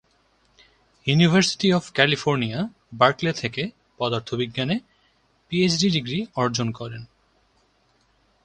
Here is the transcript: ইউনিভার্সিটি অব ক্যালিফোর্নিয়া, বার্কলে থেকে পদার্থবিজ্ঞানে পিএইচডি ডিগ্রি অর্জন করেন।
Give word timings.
ইউনিভার্সিটি 1.07 1.67
অব 1.73 1.83
ক্যালিফোর্নিয়া, 1.93 2.59
বার্কলে 2.93 3.31
থেকে 3.33 3.63
পদার্থবিজ্ঞানে 3.97 4.75
পিএইচডি 5.51 5.87
ডিগ্রি 5.89 6.19
অর্জন 6.35 6.67
করেন। 6.71 7.01